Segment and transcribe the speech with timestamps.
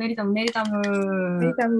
[0.00, 0.80] メリタム、メリタム。
[1.38, 1.78] メリタム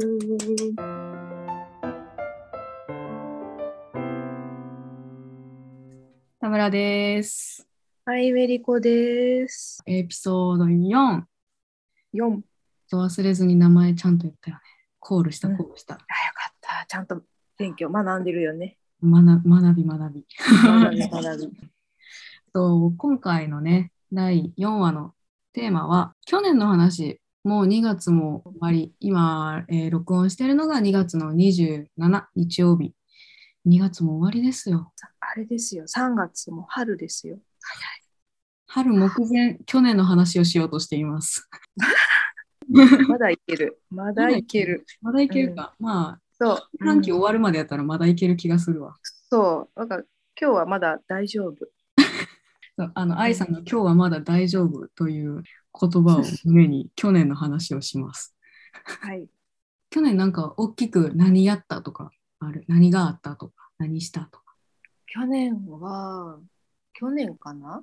[6.38, 7.66] 田村です。
[8.04, 9.82] はい、メリコです。
[9.86, 11.22] エピソード4。
[12.12, 12.40] 4。
[12.92, 14.62] 忘れずに名前ちゃんと言ったよね。
[14.98, 15.94] コールした、うんコールした。
[15.94, 16.84] あ、よかった。
[16.86, 17.22] ちゃんと
[17.56, 18.76] 勉強学んでるよね。
[19.02, 20.26] 学学び学び。
[20.62, 21.56] 学び学び。
[22.52, 25.14] と今回のね、第4話の
[25.54, 31.86] テーマは、去年の話、もう2月も終わり、今、えー録音してるのが2月の27
[32.34, 32.94] 日曜日。
[33.66, 34.92] 2月も終わりですよ。
[35.20, 35.84] あれですよ。
[35.84, 37.38] 3月も春ですよ。
[38.66, 41.48] 春目前、去年の話をしようとしています。
[43.08, 43.80] まだいける。
[43.90, 44.84] まだいける。
[45.00, 45.74] まだいけるか。
[45.78, 46.84] まあ、そう。
[46.84, 47.38] 半期終わる。
[47.38, 48.96] るまでやったらまだいける気がするわ。
[49.02, 49.78] そう。
[49.78, 49.96] なんか
[50.40, 51.68] 今日はまだ大丈夫。
[52.94, 55.42] あの、愛さんの今日はまだ大丈夫という
[55.78, 58.34] 言葉を胸に去年の話をします。
[58.72, 59.28] はい。
[59.90, 62.64] 去年なんか大きく何やったとかある？
[62.68, 63.70] 何があったとか？
[63.78, 64.54] 何したとか？
[65.06, 66.38] 去年は、
[66.92, 67.82] 去年かな？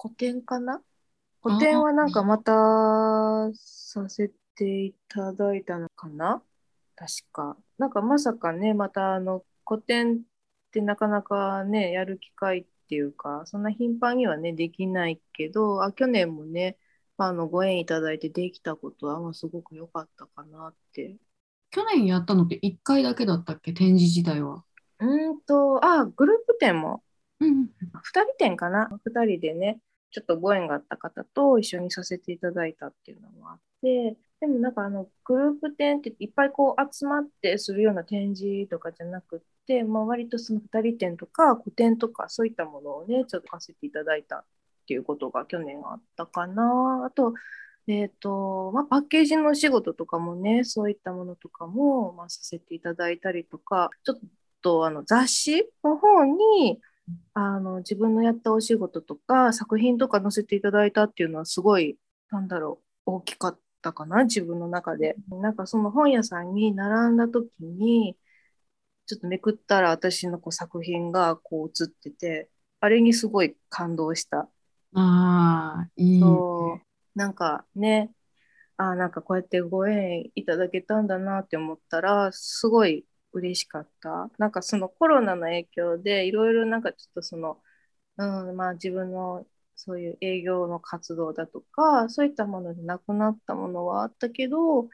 [0.00, 0.80] 古典かな？
[1.42, 6.42] 古典はなんかまたさせていただいたのかな？
[6.96, 7.56] 確か。
[7.78, 10.18] なんかまさかね、またあの古典っ
[10.72, 16.76] てなかなかね、やる機会っていうか、そんな頻繁にはね、できないけど、あ去年もね、
[17.18, 21.16] あのご縁いただいてできたことは、まあ、すごく良かったかなって。
[21.70, 23.72] 去年やったのって1回だけだったっけ？
[23.72, 24.64] 展示自体は。
[25.00, 27.02] うーんと、あ、グループ展も
[27.40, 27.66] うん、2
[28.22, 29.78] 人展かな？2人でね
[30.10, 44.46] ちょっとご縁があった方と一緒にさせていただいたっていうのもあってでもなんかあのグループ展っていっぱいこう集まってするような展示とかじゃなくって、まあ、割とその2人展とか個展とかそういったものをねちょっとさせていただいた
[44.86, 47.04] っていうことが去年あったかな。
[47.06, 47.34] あと
[47.88, 54.18] えーとまあ、パッケージのお仕事とかもねそういったものとかも、まあ、させていただいたりとかちょっ
[54.60, 56.80] とあの雑誌の方に
[57.34, 61.96] あの自分のやったお仕事とか作品とか載せていただいたっていうのはすごい
[62.30, 65.14] なんだろう大きかったかな自分の中で。
[65.30, 68.16] なんかその本屋さんに並んだ時に
[69.06, 74.48] ちょっとめくったら私のこう作品がこう映っててあれにすごい感動した。
[74.96, 76.20] ああ、いい。
[76.20, 77.18] そう。
[77.18, 78.10] なんかね。
[78.78, 84.30] あなんかこうやってご縁いただけたんだなって思ったらすごい嬉しかった。
[84.38, 87.58] なんかそのコロナの影響でいろいろなんかちょっとその、
[88.18, 89.46] うん、まあ自分の
[89.76, 94.88] そういう営業の活動だとかそういったものでなくなったものはあったけど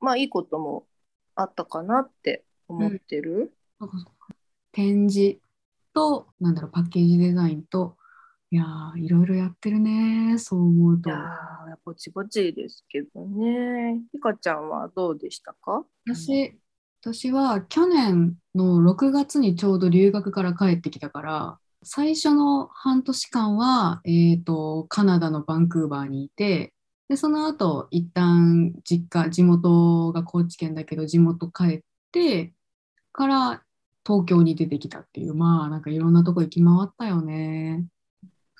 [0.00, 0.86] まあいいことも
[1.34, 4.34] あったかなって思ってる、そうかそうか
[4.72, 5.38] 展示
[5.94, 7.95] と、なんだろう、パッケージデザインと、
[8.52, 11.18] いやー、いろいろやってるね、そう思うといや。
[11.18, 11.22] ー
[11.84, 15.84] ぼちぼちですけどねひかちゃんはどうでしたか？
[16.06, 16.56] 私、
[17.00, 26.72] 私は去年の6月にちょうど留学から帰ってきたから、最初の半年間は、えーと、カナダのバンクーバーにいて、
[27.08, 31.80] で、その後、一旦実家、地元が高知県だけど、地元帰っ
[32.10, 32.52] て
[33.12, 33.62] から
[34.04, 37.86] 東京に出てきたっていう、まあ、なんかいろんなとこ行き回ったよね。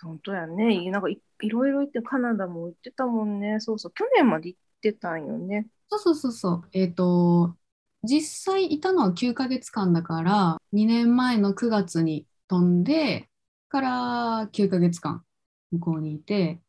[0.03, 0.91] 本当やね。
[0.91, 3.61] なんかいいろいろ行って、カナダも行ってたもんね。
[3.61, 3.93] そうそう。
[3.93, 5.67] 去年まで行ってたんよね。
[5.89, 6.63] そうそうそうそう。
[6.73, 7.57] えっ、と、
[8.03, 13.29] 実際いたのは9ヶ月間だから、2年前の9月に飛んで、
[13.69, 15.25] から9ヶ月間
[15.73, 16.61] 向こうにいて、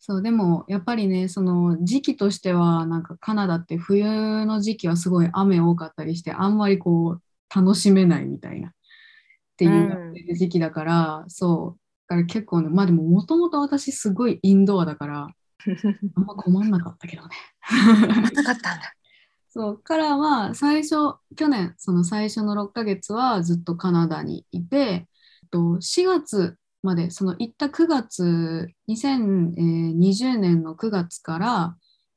[0.00, 7.22] そう、でもやっぱりね、その時期としては、なんかカナダって冬の時期はすごい雨多かったりして、あんまりこう、
[7.54, 8.72] 楽しめないみたいな、っ
[9.56, 15.28] ていう時期だから、そう、だから結構ね、まあでももともと私すごいインドアだから、
[16.16, 17.36] あんま困んなかったけどね。
[18.34, 18.94] なかったんだ。
[19.50, 24.96] そうからは最初去年その最初の6ヶ月はずっとカナダにいてえ
[25.46, 31.76] っと4月までその行った9月2020年の9月から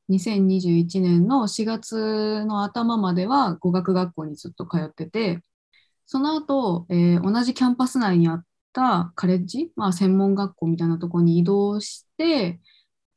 [0.09, 5.41] 2021年の4月の頭までは語学学校にずっと通ってて
[6.05, 12.59] その後、えー同じキャンパス内にあったカレッジ、まあ、専門学校みたいなところに移動して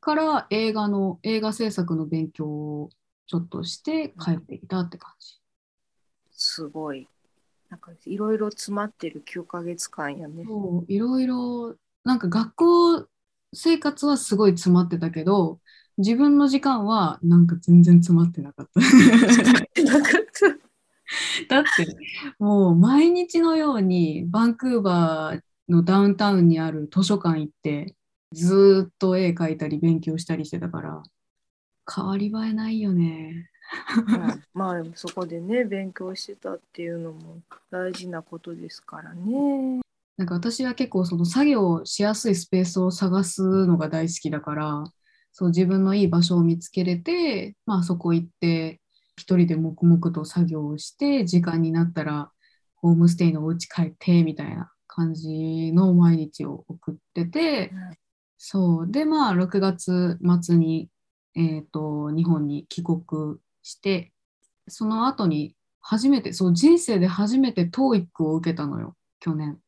[0.00, 2.90] から映画の映画制作の勉強を
[3.26, 5.40] ちょっとして帰ってきたって感じ。
[6.30, 7.08] すごい。
[7.70, 10.44] なんかいろいろ詰まってる9ヶ月間やね。
[10.44, 11.74] そういろいろ
[12.04, 13.06] なんか学校
[13.54, 15.58] 生活はすごい詰まってたけど
[15.96, 18.80] 自分の時間はなんか全然詰まってなかった。
[21.48, 21.86] だって
[22.38, 27.94] もう毎日のようにバンクーバーのダウンタウンにある図書館行って
[28.32, 31.02] ずーっと絵描いたり勉強したりしてたから
[31.92, 33.50] 変わり映えないよね。
[34.06, 37.40] うんまあでもそこでね勉強してたっていうのも
[37.70, 39.80] 大事なことですからね。
[40.16, 44.84] なんか私は結構その作業しやすいスペースを探すのが大好きだから、
[45.32, 48.80] そう自分のいい場所を見つけれて、まあそこ行って
[49.16, 52.30] 一人で黙々と作業をして、時間になったら
[52.76, 57.72] ホームステイのお家帰ってみたいな感じの毎日を送ってて、
[58.38, 58.90] そう。
[58.90, 60.90] で、まあ6月末に、
[61.34, 64.12] えっと、日本に帰国して、
[64.68, 69.60] その後に初めて、そう人生で初めて TOEIC を受けたのよ、去年。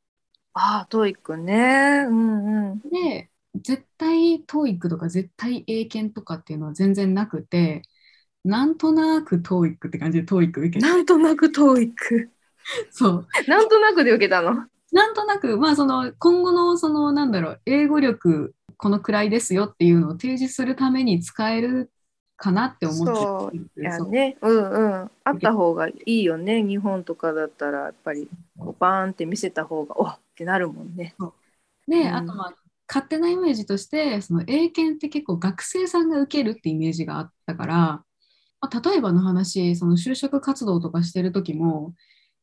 [0.55, 2.05] ああ、 TOEIC ね。
[2.09, 2.83] うんうん。
[2.85, 7.83] で、絶対 TOEIC とか絶対英検とかっていうのは全然なくて、
[8.47, 12.31] なんとなく TOEIC って感じで TOEIC 受けて、なんとなく TOEIC。
[12.91, 13.29] そう。
[13.47, 14.67] なんとなくで受けたの？
[14.93, 21.91] なんとなく、まあその今後のそのなんだろう、英語力このくらいですよっていうのを提示するために使える
[22.37, 25.11] かなって思ってそうね、うんうん。
[25.25, 26.63] あった方がいいよね。
[26.63, 28.29] 日本とかだったらやっぱり
[28.59, 31.15] こうバーンって見せた方がおっってなるもんね。
[31.89, 32.55] で、うんあとまあ
[32.89, 38.05] 勝手なイメージとしてその英検って結構学生さんが受けるってイメージがあったから、
[38.67, 41.95] まあ、例えばの話その就職活動とかしてる時も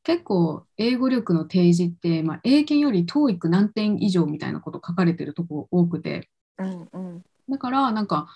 [0.03, 7.23] 結構英語力の提示って、まあ、英検より TOEIC 何点以上みたいなこと書かれてるとこ多くてうんうん。
[7.49, 8.27] だからなんか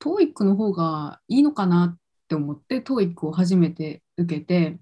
[0.00, 1.98] TOEIC の方がいいのかなっ
[2.28, 4.78] て思って TOEIC を初めて受けて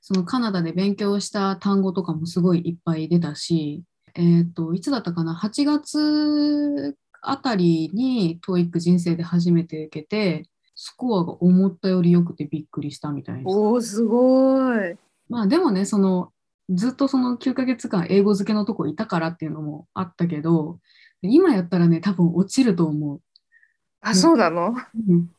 [0.00, 3.82] そのカナダで勉強した単語とかもすごいいっぱい出たし、
[4.14, 13.50] えー、といつだったかな8月あたりに TOEIC 人生で初めて受けてスコアが思ったより良くてびっくりしたみたいな。
[13.50, 14.96] おお、すごい。
[15.28, 16.30] まあでもねその
[16.70, 20.78] ずっとその9ヶ月間英語漬けのとこいたからっていうのもあったけど
[21.22, 23.20] 今やったらね多分落ちると思う。
[24.02, 24.74] あ、そうなの？
[25.08, 25.30] うん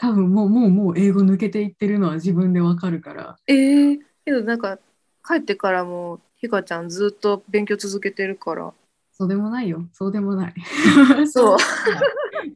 [0.00, 4.78] 多分もうもうもう英語抜けていってるのは自分でわかるからえー、けどなんか
[5.26, 8.72] 帰ってからもひかちゃんずっと勉強続けてるから。
[9.12, 10.54] そうでもないよそうでもない
[11.26, 11.58] そう。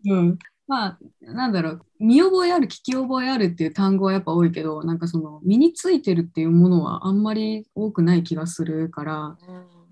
[0.06, 9.36] うん、まあなんだろう見覚えある聞き覚えあるっていう単語はやっぱ多いけどなんかその身についてるっていうものはあんまり多くない気がするからも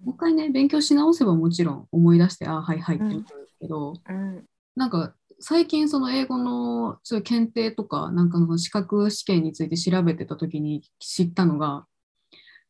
[0.06, 3.25] う一回ね勉強し直せばもちろん思い出してああはいはいってなる
[3.61, 4.44] けど、うん。
[4.76, 11.87] なんか最近その英語のそういう検定とかなんかの資格試験について調べてた時に知ったのが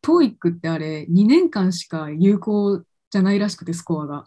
[0.02, 4.26] TOEIC ってあれ2年間しか有効じゃないらしくてスコアが。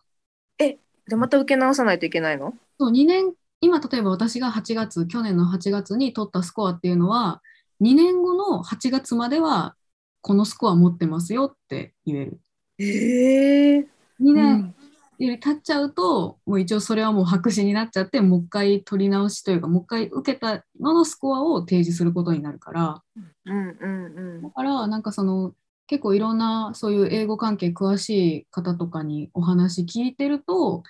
[0.57, 0.77] で、
[1.15, 2.53] また受け直さないといけないの？
[2.79, 3.33] そう2年
[3.63, 7.41] 今例えば私が8月去年の8月に取ったスコアっていうのは
[7.81, 9.75] 2年後の8月までは
[10.21, 12.39] このスコア持ってますよって言える。
[12.79, 13.85] ええー。
[14.21, 14.75] 2年
[15.17, 23.01] より経っちゃうと、もう一応それはもう白紙になっちゃってもう一回取り直しというかもう一回受けたののスコアを提示することになるから
[23.45, 25.53] うんうんだからなんかその
[25.87, 28.09] 結構いろんなそういう英語関係詳し
[28.39, 30.83] い方とかにお話聞いてるとうん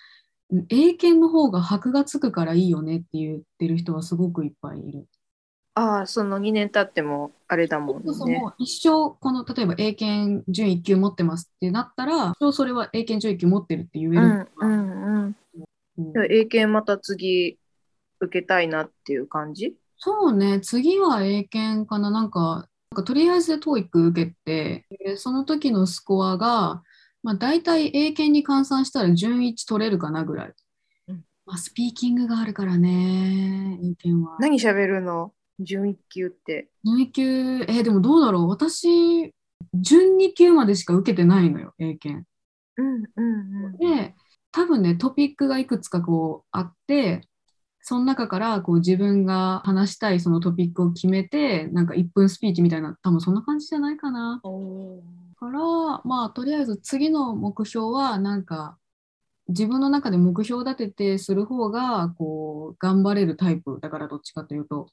[0.69, 5.07] 英検の方が箔がつくからいいよねって言ってる人はすごくいっぱいいる。
[5.75, 15.35] ああ、その2年経ってもあれだもんそうそう一生この例えば英検準1級持ってますってなったら一生それは英検準1級持ってるって言えるううんうん。
[16.29, 17.57] 英検また次
[18.19, 19.75] 受けたいなっていう感じ？
[19.97, 22.11] そうね、次は英検かな。
[22.11, 26.83] なんか、なんかとりあえず TOEIC 受けて、でその時のスコアが、
[27.23, 30.53] まあ、大体英検に換算したら準1取れるかなぐらい。
[31.07, 34.37] うんまあ、スピーキングがあるからね、英検は。
[34.39, 35.33] 何喋るの？
[35.59, 36.69] 準1級って。
[36.83, 38.47] 準1級、えーでもどうだろう。
[38.49, 39.33] 私、
[39.73, 42.27] 準2級までしか受けてないのよ、英検。
[42.77, 43.77] うんうんうん。
[43.77, 44.15] で、
[44.51, 47.21] 多分ね、トピックがいくつかこうあって、
[47.81, 54.41] その中からこう自分が話したいそのトピックを決めて、なんか1分スピーチみたいな、多分そんな感じじゃないかな。
[55.43, 58.77] から、まあ、とりあえず次の目標は、なんか、
[59.49, 64.87] 自分の中で目標立ててする方が、こう、頑張れるタイプだから、どっちかというと。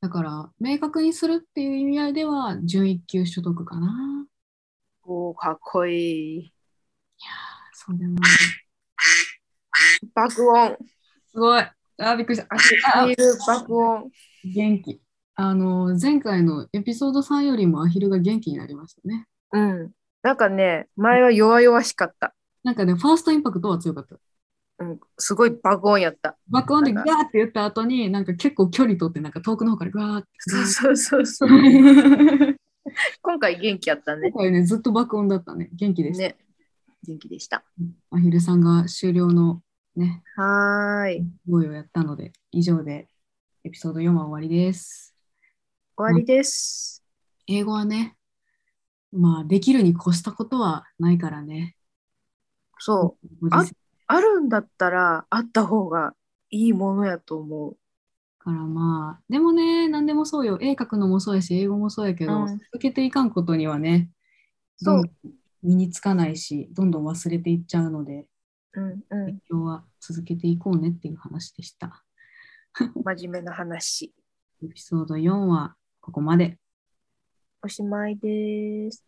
[0.00, 4.26] だから、明確にするっていう意味合いでは、準1級所得かな。
[5.04, 6.52] おーかっこいい。
[7.72, 8.16] そうでも
[10.14, 10.76] 爆音。
[11.30, 11.60] すごい。
[11.60, 12.48] あー、びっくりした。
[12.52, 14.10] アヒル爆音。
[14.44, 15.00] 元気。
[15.36, 19.28] あの、前回のエピソード3よりもアヒルが元気になりましたね。
[19.52, 19.90] うん。
[20.22, 22.34] なんかね、前は弱々しかった。
[22.64, 24.16] なんかね、ファーストインパクトは強かった。
[24.78, 26.36] うん、すごい爆音やった。
[26.48, 30.28] 爆音でガーって言った後に、なんか結構距離取って、なんか遠くの方からガーって。
[30.38, 31.48] そうそうそうそう。
[31.48, 32.54] 今
[33.22, 34.32] 今回元気やったね。
[34.32, 35.70] 回ね、ずっと爆音だったね。
[35.72, 36.22] 元気でした。
[36.24, 36.36] ね。
[37.06, 37.64] 元気でした。
[38.10, 39.62] アヒルさんが終了の
[39.94, 41.26] ね、はーい。
[41.48, 43.08] 語彙をやったので、以上で
[43.64, 45.14] エピソード4は終わりです。
[45.96, 47.02] 終わりです。
[47.46, 48.16] 英語はね、
[49.16, 51.76] まあ、できるに越したことはないからね。
[52.78, 53.48] そう。
[53.48, 53.76] ご時世
[54.08, 56.14] あるんだったら、あった方が
[56.50, 57.76] いいものやと思う。
[58.38, 60.58] からまあ、でもね、何でもそうよ。
[60.60, 64.10] 絵描くのもそうやし、英語もそうやけど、うん続けていかんことにはね、
[64.76, 65.02] そう
[65.62, 68.26] 身につかないし、どんどん忘れていっちゃうので、
[68.74, 71.86] うんう勉強は続けていこうねっていう話でした。
[71.88, 71.92] ん。
[73.02, 74.14] 真面目な話。
[74.62, 76.58] エピソード4はここまで。
[77.62, 79.05] おしまいです。